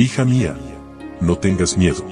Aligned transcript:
Hija 0.00 0.24
mía, 0.24 0.56
no 1.20 1.38
tengas 1.38 1.76
miedo. 1.76 2.04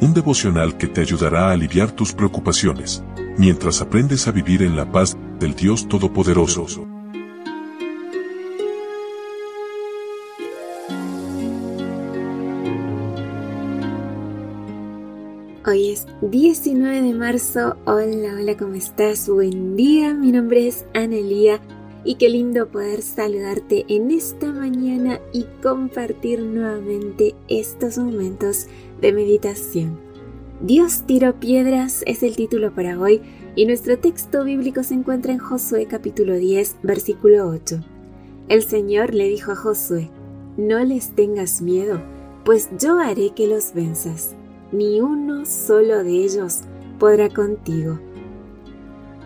Un 0.00 0.14
devocional 0.14 0.76
que 0.76 0.88
te 0.88 1.00
ayudará 1.00 1.46
a 1.46 1.52
aliviar 1.52 1.92
tus 1.92 2.12
preocupaciones, 2.12 3.04
mientras 3.36 3.80
aprendes 3.80 4.26
a 4.26 4.32
vivir 4.32 4.64
en 4.64 4.74
la 4.74 4.90
paz 4.90 5.16
del 5.38 5.54
Dios 5.54 5.86
Todopoderoso. 5.86 6.88
Hoy 15.64 15.90
es 15.92 16.04
19 16.20 17.00
de 17.00 17.14
marzo. 17.14 17.76
Hola, 17.84 18.38
hola, 18.40 18.56
¿cómo 18.56 18.74
estás? 18.74 19.28
Buen 19.28 19.76
día. 19.76 20.14
Mi 20.14 20.32
nombre 20.32 20.66
es 20.66 20.84
Analía 20.94 21.60
y 22.08 22.14
qué 22.14 22.30
lindo 22.30 22.68
poder 22.68 23.02
saludarte 23.02 23.84
en 23.86 24.10
esta 24.10 24.50
mañana 24.50 25.20
y 25.30 25.44
compartir 25.62 26.40
nuevamente 26.40 27.34
estos 27.48 27.98
momentos 27.98 28.66
de 29.02 29.12
meditación. 29.12 29.98
Dios 30.62 31.02
tiró 31.04 31.38
piedras 31.38 32.02
es 32.06 32.22
el 32.22 32.34
título 32.34 32.74
para 32.74 32.98
hoy 32.98 33.20
y 33.56 33.66
nuestro 33.66 33.98
texto 33.98 34.42
bíblico 34.42 34.84
se 34.84 34.94
encuentra 34.94 35.34
en 35.34 35.38
Josué 35.38 35.84
capítulo 35.84 36.36
10 36.36 36.76
versículo 36.82 37.46
8. 37.46 37.78
El 38.48 38.62
Señor 38.62 39.12
le 39.12 39.28
dijo 39.28 39.52
a 39.52 39.56
Josué, 39.56 40.08
no 40.56 40.82
les 40.82 41.10
tengas 41.10 41.60
miedo, 41.60 42.00
pues 42.42 42.70
yo 42.80 42.98
haré 42.98 43.34
que 43.34 43.48
los 43.48 43.74
venzas, 43.74 44.34
ni 44.72 45.02
uno 45.02 45.44
solo 45.44 46.02
de 46.02 46.24
ellos 46.24 46.60
podrá 46.98 47.28
contigo. 47.28 48.00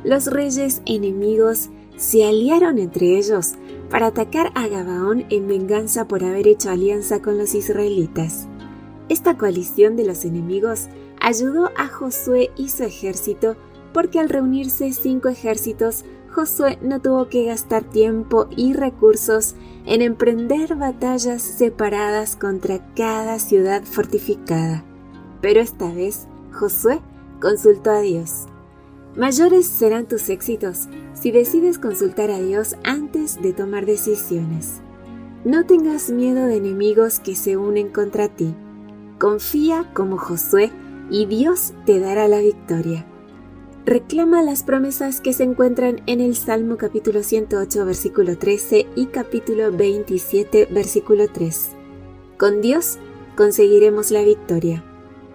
Los 0.03 0.27
reyes 0.27 0.83
enemigos 0.85 1.71
se 1.97 2.25
aliaron 2.25 2.79
entre 2.79 3.19
ellos 3.19 3.55
para 3.91 4.07
atacar 4.07 4.53
a 4.55 4.69
Gabaón 4.69 5.25
en 5.31 5.47
venganza 5.47 6.09
por 6.09 6.25
haber 6.25 6.49
hecho 6.49 6.71
alianza 6.71 7.21
con 7.21 7.39
los 7.39 7.55
israelitas. 7.55 8.49
Esta 9.09 9.37
coalición 9.37 9.97
de 9.97 10.05
los 10.05 10.25
enemigos 10.25 10.89
ayudó 11.21 11.71
a 11.77 11.89
Josué 11.89 12.51
y 12.57 12.69
su 12.69 12.85
ejército 12.85 13.57
porque 13.93 14.19
al 14.19 14.29
reunirse 14.29 14.93
cinco 14.93 15.29
ejércitos, 15.29 16.05
Josué 16.31 16.79
no 16.81 17.01
tuvo 17.01 17.29
que 17.29 17.45
gastar 17.45 17.85
tiempo 17.85 18.49
y 18.57 18.73
recursos 18.73 19.55
en 19.85 20.01
emprender 20.01 20.77
batallas 20.77 21.43
separadas 21.43 22.37
contra 22.37 22.81
cada 22.95 23.39
ciudad 23.39 23.85
fortificada. 23.85 24.83
Pero 25.43 25.61
esta 25.61 25.93
vez 25.93 26.27
Josué 26.53 27.01
consultó 27.41 27.91
a 27.91 28.01
Dios. 28.01 28.47
Mayores 29.17 29.67
serán 29.67 30.07
tus 30.07 30.31
éxitos 30.31 30.89
si 31.13 31.33
decides 31.33 31.79
consultar 31.79 32.31
a 32.31 32.41
Dios 32.41 32.77
antes 32.83 33.41
de 33.43 33.53
tomar 33.53 33.85
decisiones. 33.85 34.81
No 35.45 35.67
tengas 35.67 36.09
miedo 36.11 36.47
de 36.47 36.57
enemigos 36.57 37.21
que 37.21 37.37
se 37.37 37.57
unen 37.57 37.89
contra 37.89 38.29
ti. 38.29 38.55
Confía 39.19 39.91
como 39.93 40.17
Josué 40.17 40.71
y 41.11 41.27
Dios 41.27 41.75
te 41.85 42.01
dará 42.01 42.27
la 42.27 42.39
victoria. 42.39 43.05
Reclama 43.85 44.43
las 44.43 44.63
promesas 44.63 45.21
que 45.21 45.33
se 45.33 45.43
encuentran 45.43 46.01
en 46.07 46.21
el 46.21 46.37
Salmo 46.37 46.77
capítulo 46.77 47.23
108 47.23 47.85
versículo 47.85 48.39
13 48.39 48.87
y 48.95 49.07
capítulo 49.07 49.73
27 49.73 50.69
versículo 50.71 51.27
3. 51.29 51.71
Con 52.39 52.63
Dios 52.63 52.99
conseguiremos 53.37 54.11
la 54.11 54.23
victoria. 54.23 54.85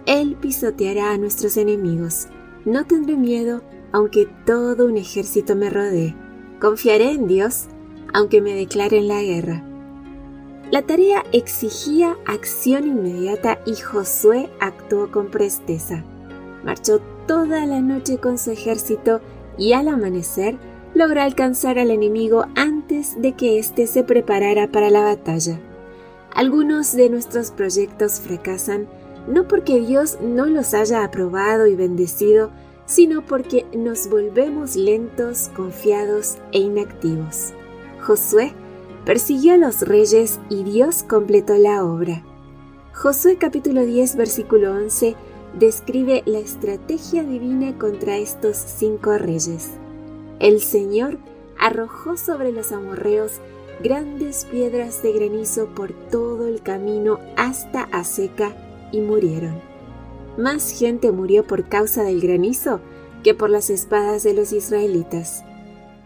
Él 0.05 0.35
pisoteará 0.39 1.11
a 1.11 1.17
nuestros 1.17 1.57
enemigos. 1.57 2.27
No 2.67 2.85
tendré 2.85 3.15
miedo 3.15 3.61
aunque 3.93 4.27
todo 4.45 4.87
un 4.87 4.97
ejército 4.97 5.55
me 5.55 5.69
rodee. 5.69 6.13
Confiaré 6.59 7.11
en 7.11 7.25
Dios, 7.25 7.67
aunque 8.13 8.41
me 8.41 8.53
declaren 8.55 9.07
la 9.07 9.21
guerra. 9.21 9.63
La 10.69 10.81
tarea 10.81 11.23
exigía 11.31 12.17
acción 12.25 12.85
inmediata 12.85 13.59
y 13.65 13.75
Josué 13.75 14.49
actuó 14.59 15.09
con 15.11 15.31
presteza. 15.31 16.03
Marchó 16.65 16.99
toda 17.25 17.65
la 17.65 17.79
noche 17.79 18.17
con 18.17 18.37
su 18.37 18.51
ejército 18.51 19.21
y 19.57 19.71
al 19.71 19.87
amanecer 19.87 20.57
logró 20.93 21.21
alcanzar 21.21 21.79
al 21.79 21.89
enemigo 21.89 22.47
antes 22.57 23.21
de 23.21 23.31
que 23.31 23.59
éste 23.59 23.87
se 23.87 24.03
preparara 24.03 24.67
para 24.67 24.89
la 24.89 25.03
batalla. 25.03 25.57
Algunos 26.35 26.91
de 26.91 27.09
nuestros 27.09 27.51
proyectos 27.51 28.19
fracasan 28.19 28.89
no 29.27 29.47
porque 29.47 29.79
Dios 29.79 30.17
no 30.21 30.45
los 30.45 30.73
haya 30.73 31.03
aprobado 31.03 31.67
y 31.67 31.75
bendecido, 31.75 32.51
sino 32.85 33.25
porque 33.25 33.65
nos 33.75 34.09
volvemos 34.09 34.75
lentos, 34.75 35.49
confiados 35.55 36.37
e 36.53 36.59
inactivos. 36.59 37.53
Josué 38.01 38.53
persiguió 39.05 39.53
a 39.53 39.57
los 39.57 39.81
reyes 39.81 40.39
y 40.49 40.63
Dios 40.63 41.03
completó 41.03 41.57
la 41.57 41.83
obra. 41.83 42.23
Josué 42.93 43.37
capítulo 43.37 43.85
10 43.85 44.15
versículo 44.15 44.73
11 44.73 45.15
describe 45.59 46.23
la 46.25 46.39
estrategia 46.39 47.23
divina 47.23 47.77
contra 47.77 48.17
estos 48.17 48.55
cinco 48.57 49.17
reyes. 49.17 49.71
El 50.39 50.61
Señor 50.61 51.17
arrojó 51.59 52.15
sobre 52.15 52.51
los 52.51 52.71
amorreos 52.71 53.33
grandes 53.83 54.45
piedras 54.45 55.03
de 55.03 55.11
granizo 55.11 55.67
por 55.67 55.91
todo 55.91 56.47
el 56.47 56.61
camino 56.61 57.19
hasta 57.35 57.83
Aseca 57.83 58.55
y 58.91 59.01
murieron. 59.01 59.61
Más 60.37 60.71
gente 60.71 61.11
murió 61.11 61.45
por 61.45 61.67
causa 61.67 62.03
del 62.03 62.21
granizo 62.21 62.79
que 63.23 63.33
por 63.33 63.49
las 63.49 63.69
espadas 63.69 64.23
de 64.23 64.33
los 64.33 64.51
israelitas. 64.51 65.43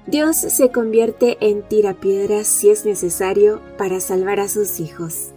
Dios 0.07 0.37
se 0.37 0.71
convierte 0.71 1.37
en 1.41 1.61
tirapiedras 1.67 2.47
si 2.47 2.69
es 2.69 2.85
necesario 2.85 3.61
para 3.77 3.99
salvar 3.99 4.39
a 4.39 4.47
sus 4.47 4.79
hijos. 4.79 5.31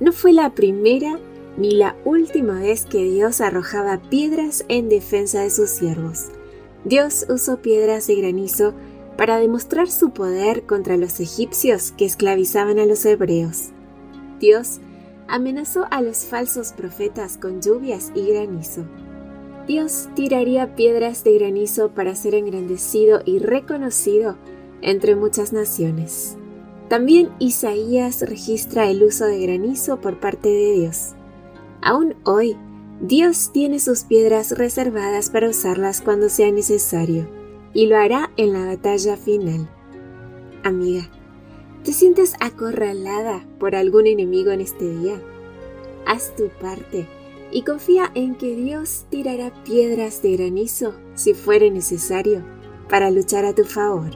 No 0.00 0.12
fue 0.12 0.32
la 0.32 0.54
primera 0.54 1.18
ni 1.56 1.72
la 1.72 1.96
última 2.04 2.60
vez 2.60 2.86
que 2.86 3.04
Dios 3.04 3.40
arrojaba 3.40 4.00
piedras 4.08 4.64
en 4.68 4.88
defensa 4.88 5.42
de 5.42 5.50
sus 5.50 5.70
siervos. 5.70 6.28
Dios 6.84 7.26
usó 7.28 7.58
piedras 7.58 8.06
de 8.06 8.16
granizo 8.16 8.74
para 9.16 9.38
demostrar 9.38 9.90
su 9.90 10.10
poder 10.10 10.62
contra 10.64 10.96
los 10.96 11.20
egipcios 11.20 11.92
que 11.92 12.06
esclavizaban 12.06 12.78
a 12.78 12.86
los 12.86 13.04
hebreos. 13.04 13.68
Dios 14.40 14.80
amenazó 15.28 15.86
a 15.90 16.02
los 16.02 16.24
falsos 16.24 16.72
profetas 16.72 17.36
con 17.36 17.60
lluvias 17.60 18.12
y 18.14 18.26
granizo. 18.26 18.84
Dios 19.66 20.08
tiraría 20.14 20.74
piedras 20.74 21.24
de 21.24 21.38
granizo 21.38 21.90
para 21.90 22.16
ser 22.16 22.34
engrandecido 22.34 23.22
y 23.24 23.38
reconocido 23.38 24.36
entre 24.80 25.14
muchas 25.14 25.52
naciones. 25.52 26.36
También 26.88 27.30
Isaías 27.38 28.22
registra 28.22 28.90
el 28.90 29.02
uso 29.02 29.24
de 29.24 29.40
granizo 29.40 30.00
por 30.00 30.20
parte 30.20 30.48
de 30.48 30.72
Dios. 30.72 31.14
Aún 31.80 32.16
hoy, 32.24 32.56
Dios 33.00 33.50
tiene 33.52 33.80
sus 33.80 34.04
piedras 34.04 34.52
reservadas 34.52 35.30
para 35.30 35.48
usarlas 35.48 36.00
cuando 36.00 36.28
sea 36.28 36.52
necesario, 36.52 37.28
y 37.72 37.86
lo 37.86 37.96
hará 37.96 38.30
en 38.36 38.52
la 38.52 38.66
batalla 38.66 39.16
final. 39.16 39.68
Amiga, 40.64 41.08
¿Te 41.84 41.92
sientes 41.92 42.34
acorralada 42.38 43.44
por 43.58 43.74
algún 43.74 44.06
enemigo 44.06 44.52
en 44.52 44.60
este 44.60 44.88
día? 44.88 45.20
Haz 46.06 46.32
tu 46.36 46.48
parte 46.60 47.08
y 47.50 47.62
confía 47.62 48.12
en 48.14 48.36
que 48.36 48.54
Dios 48.54 49.06
tirará 49.10 49.52
piedras 49.64 50.22
de 50.22 50.36
granizo 50.36 50.94
si 51.16 51.34
fuere 51.34 51.72
necesario 51.72 52.44
para 52.88 53.10
luchar 53.10 53.44
a 53.44 53.52
tu 53.52 53.64
favor. 53.64 54.10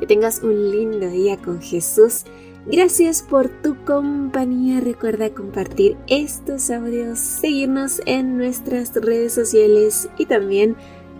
Que 0.00 0.06
tengas 0.06 0.42
un 0.42 0.72
lindo 0.72 1.08
día 1.08 1.36
con 1.36 1.62
Jesús. 1.62 2.24
Gracias 2.66 3.22
por 3.22 3.48
tu 3.62 3.76
compañía. 3.84 4.80
Recuerda 4.80 5.30
compartir 5.30 5.96
estos 6.08 6.70
audios, 6.70 7.20
seguirnos 7.20 8.02
en 8.06 8.36
nuestras 8.36 8.92
redes 8.96 9.32
sociales 9.32 10.08
y 10.18 10.26
también 10.26 10.74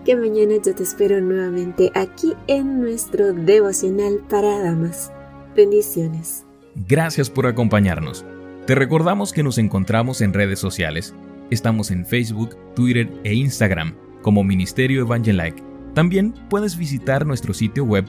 que 0.05 0.15
mañana 0.15 0.53
yo 0.63 0.75
te 0.75 0.83
espero 0.83 1.19
nuevamente 1.21 1.91
aquí 1.95 2.33
en 2.47 2.81
nuestro 2.81 3.33
devocional 3.33 4.19
para 4.29 4.59
damas. 4.59 5.11
Bendiciones. 5.55 6.45
Gracias 6.87 7.29
por 7.29 7.47
acompañarnos. 7.47 8.23
Te 8.65 8.75
recordamos 8.75 9.33
que 9.33 9.43
nos 9.43 9.57
encontramos 9.57 10.21
en 10.21 10.31
redes 10.33 10.59
sociales. 10.59 11.13
Estamos 11.49 11.91
en 11.91 12.05
Facebook, 12.05 12.55
Twitter 12.75 13.09
e 13.23 13.33
Instagram 13.33 13.95
como 14.21 14.43
Ministerio 14.43 15.01
Evangelike. 15.01 15.61
También 15.93 16.33
puedes 16.49 16.77
visitar 16.77 17.25
nuestro 17.25 17.53
sitio 17.53 17.83
web 17.83 18.05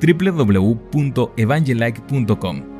www.evangelike.com 0.00 2.75